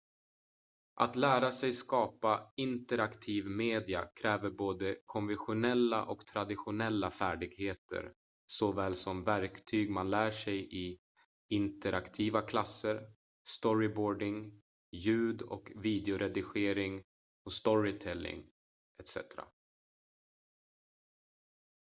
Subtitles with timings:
[0.95, 8.13] att lära sig skapa interaktiv media kräver både konventionella och traditionella färdigheter
[8.47, 10.97] såväl som verktyg man lär sig i
[11.49, 13.01] interaktiva klasser
[13.49, 14.61] storyboarding
[14.91, 17.03] ljud- och videoredigering
[17.51, 18.47] storytelling
[19.03, 19.17] etc.